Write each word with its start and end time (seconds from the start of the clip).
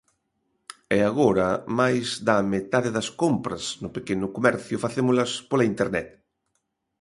E, 0.97 0.99
agora, 1.09 1.47
máis 1.79 2.07
da 2.27 2.37
metade 2.53 2.89
das 2.97 3.09
compras 3.21 3.63
no 3.81 3.89
pequeno 3.95 4.27
comercio 4.35 4.81
facémolas 4.85 5.31
pola 5.49 5.67
Internet. 5.73 6.09